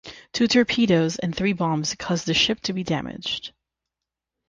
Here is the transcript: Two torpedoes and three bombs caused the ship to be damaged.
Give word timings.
Two 0.33 0.47
torpedoes 0.47 1.19
and 1.19 1.35
three 1.35 1.53
bombs 1.53 1.93
caused 1.93 2.25
the 2.25 2.33
ship 2.33 2.59
to 2.61 2.73
be 2.73 2.83
damaged. 2.83 3.53